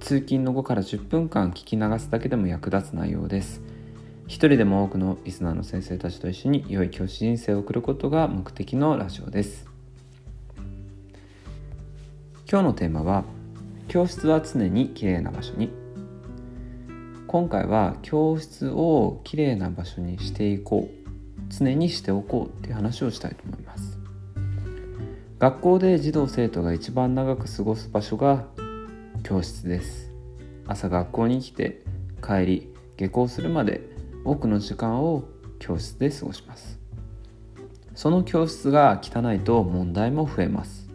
[0.00, 3.60] 通勤の後から10分間聞き流すだけでも役立つ内容です。
[4.26, 9.66] 一人でも多くのリスナーの先生たちと一緒に良い教師人生を送ることが目的のラジオです。
[12.50, 13.24] 今日のテーマは
[13.88, 15.70] 教室は常にきれいな場所に。
[17.26, 21.06] 今回は教室をきれいな場所にしていこう。
[21.48, 23.98] 常にしておこうっていう話をしたいと思います。
[25.38, 28.46] 学校で児童生徒が一番長く過ごす場所が
[29.26, 30.12] 教室です。
[30.68, 31.82] 朝学校に来て
[32.22, 33.80] 帰り下校するまで
[34.24, 35.24] 多くの時間を
[35.58, 36.78] 教室で過ごします。
[37.96, 40.88] その教室が汚いと問題も増えます。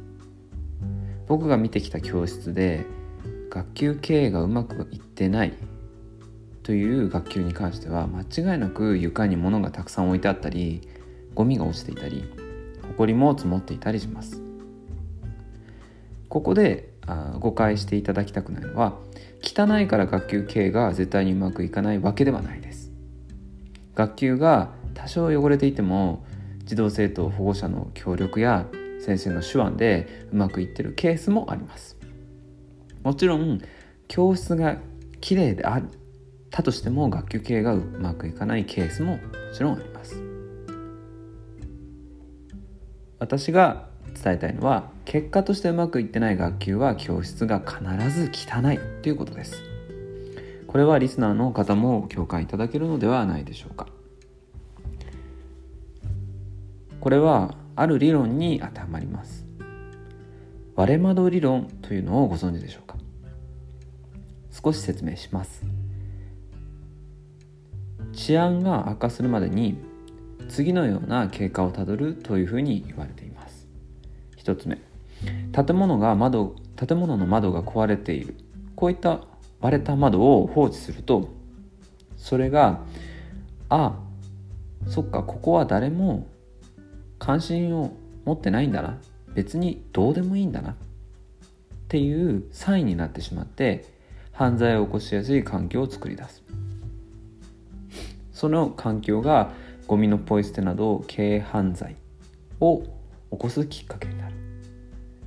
[1.28, 2.86] 僕が見てきた教室で
[3.50, 5.54] 学級経営がうまくいってない
[6.64, 10.88] という学級に関しては間違いなく床に物がたくさん置いてあったり
[11.36, 12.24] ゴミが落ちていたり
[12.98, 14.42] 埃も積もっていたりします。
[16.30, 16.91] ここで
[17.40, 18.98] 誤解していただきたくないのは
[19.44, 22.92] 汚いから学級経営が絶対にうまくいかないわけではないです。
[23.96, 26.26] 学級が多少汚れていても
[26.64, 28.68] 児童生徒保護者の協力や
[29.00, 31.98] 先生の手腕でうまくいってるケースもあります。
[33.04, 33.62] もちろん
[34.08, 34.78] 教室が
[35.20, 35.84] きれいであっ
[36.52, 39.20] たとしても学級経営がうまくいかないケースもも
[39.54, 40.22] ちろんあります。
[43.18, 49.64] 私が伝えたいのは結果としてうまくいってない学級は教室が必ず汚いということです。
[50.68, 53.88] これはリスナーの方も共感いただけるのではないでしょうか。
[57.00, 59.46] これはある理論に当てはまります。
[60.76, 62.96] 割れ窓理論というのをご存知でしょうか。
[64.52, 65.64] 少し説明します。
[68.14, 69.78] 治安が悪化するまでに
[70.48, 73.61] 次のような経過をたどるというふうに言われています。
[74.44, 74.80] 1つ目。
[75.52, 78.36] 建物が窓建物の窓が壊れている。
[78.76, 79.22] こういった
[79.60, 81.30] 割れた窓を放置すると
[82.18, 82.82] それが
[83.70, 84.00] あ
[84.88, 86.28] そっかここは誰も
[87.20, 87.94] 関心を
[88.26, 88.98] 持ってないんだな。
[89.34, 90.72] 別にどうでもいいんだな。
[90.72, 90.76] っ
[91.88, 93.86] ていうサインになってしまって
[94.32, 96.44] 犯罪を起こしやすい環境を作り出す。
[98.34, 99.52] その環境が
[99.88, 101.96] ゴミのポイ捨てなど軽犯罪
[102.60, 102.88] を起
[103.30, 104.31] こすきっかけになる。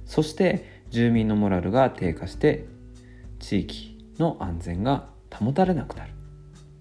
[0.06, 2.66] そして住民のモラルが低下して
[3.38, 6.12] 地域の安全が保たれなくなる。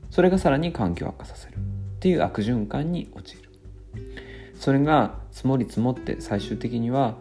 [0.10, 1.58] それがさらに環境悪化させる。
[1.58, 1.60] っ
[2.00, 3.50] ていう悪循環に陥る。
[4.60, 7.18] それが積もり積もって最終的には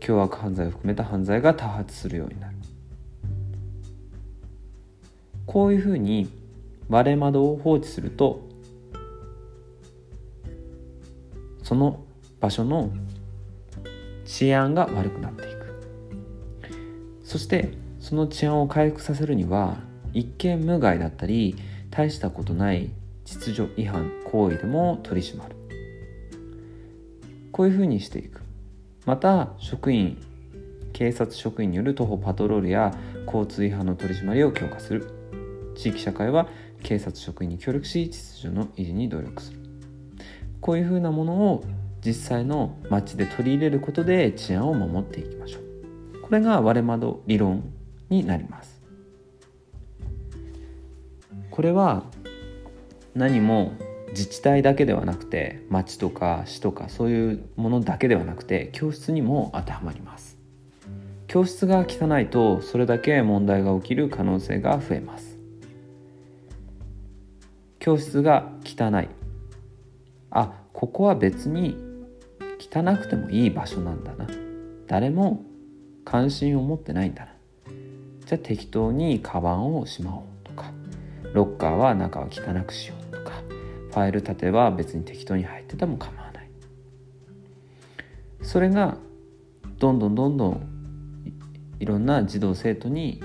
[0.00, 2.56] 凶悪犯罪を含めた犯罪が多発するようになる。
[5.46, 6.30] こういうふうに
[6.88, 8.48] 割れ窓を放置すると
[11.62, 12.04] その
[12.40, 12.90] 場所の
[14.32, 15.62] 治安が悪くなっていく。
[17.22, 19.76] そしてその治安を回復させるには
[20.14, 21.54] 一見無害だったり
[21.90, 22.90] 大したことない
[23.26, 25.56] 秩序違反行為でも取り締まる。
[27.52, 28.40] こういうふうにしていく。
[29.04, 30.16] また職員
[30.94, 32.94] 警察職員による徒歩パトロールや
[33.26, 35.10] 交通違反の取り締まりを強化する。
[35.76, 36.48] 地域社会は
[36.82, 39.58] 警察職員に協力し秩序の維持に努力する。
[40.62, 41.64] こういうふうなものを
[42.04, 46.20] 実際の街で取り入れることで治安を守っていきましょう。
[46.22, 47.72] これが割れ窓理論
[48.08, 48.82] になります。
[51.50, 52.04] これは
[53.14, 53.72] 何も
[54.08, 60.38] 自治体だけではなくて町とか市とかそういうものだけではなくて教室にも当てはまります。
[61.28, 65.38] 教室が汚いとそれだけ問題が起きる可能性が増えます。
[67.78, 69.08] 教室が汚い。
[70.30, 71.91] あここは別に
[72.74, 74.26] 汚くてもいい場所なんだな。
[74.86, 75.44] 誰も
[76.06, 77.32] 関心を持ってないんだな。
[78.24, 80.72] じゃあ適当にカバンをしまおうとか。
[81.34, 83.32] ロッカーは中は汚くしようとか。
[83.90, 86.48] ファイル立ては別に適当に入ってても構わない。
[88.40, 88.96] それが
[89.78, 90.68] どんどんどんどん
[91.78, 93.20] いろんな児童生徒に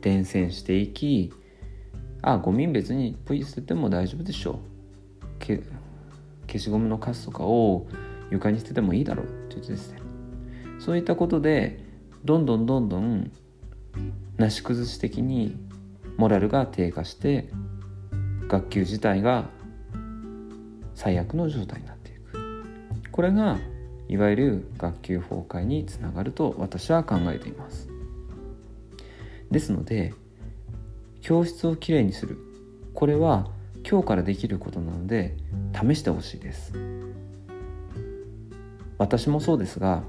[0.00, 1.32] 伝染していき
[2.22, 4.60] あゴミ別にポイ捨てても大丈夫でしょ
[5.40, 5.81] う。
[6.46, 7.86] 消しゴムのカスとかを
[8.30, 10.00] 床に捨ててもいいだろうって言ってですね。
[10.78, 11.84] そういったことで
[12.24, 13.30] どんどんどんどん
[14.36, 15.56] なし崩し的に
[16.16, 17.48] モラルが低下して
[18.48, 19.48] 学級自体が
[20.94, 22.64] 最悪の状態になっていく。
[23.10, 23.58] これが
[24.08, 27.88] いわゆる学級崩壊につながると私は考えています。
[29.50, 30.14] ですので
[31.20, 32.38] 教室をきれいにする。
[32.94, 33.50] これは
[33.88, 35.36] 今日からできることなので
[35.72, 36.72] 試してほしいです。
[38.98, 40.04] 私もそうですが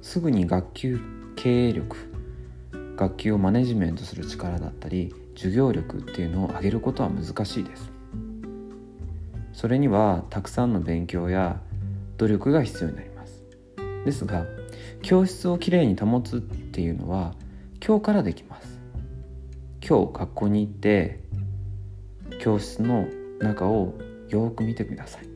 [0.00, 1.00] すぐに学級
[1.36, 1.96] 経営力
[2.96, 7.90] 学級をマネジメントする力だったり授業力っていうのを上げることは難しいです。
[9.52, 11.60] それにはたくさんの勉強や
[12.16, 13.44] 努力が必要になります。
[14.04, 14.46] ですが
[15.02, 17.34] 教室をきれいに保つっていうのは
[17.84, 18.80] 今日からできます。
[19.86, 21.20] 今日学校に行って
[22.38, 23.06] 教室の
[23.40, 23.94] 中を
[24.32, 25.28] よく見てください。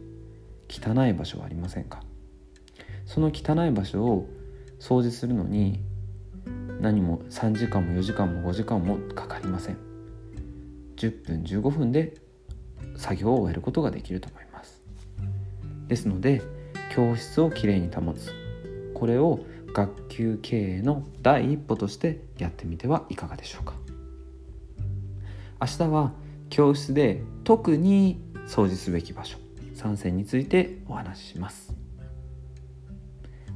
[0.69, 2.03] 汚い場所はありませんか？
[3.05, 4.27] その汚い場所を
[4.81, 5.81] 掃除するのに
[6.81, 9.79] 何も3時間も4時間も5時間もかかりません。
[10.97, 12.15] 10分15分で
[12.97, 14.83] 作業を終えることができると思います。
[15.89, 16.43] ですので
[16.95, 18.33] 教室をきれいに保つ。
[18.95, 19.41] これを
[19.75, 23.75] 学級経営の第一歩としてやってみてはいかがでしょうか？
[25.61, 26.13] 明日は
[26.49, 29.39] 教室で特に掃除すべき場所。
[29.75, 31.75] 3選についてお話しします。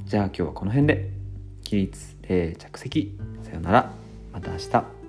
[0.05, 1.09] じゃあ今日はこの辺で。
[1.63, 3.17] 起立礼着席。
[3.43, 3.93] さよなら。
[4.33, 5.00] また明日。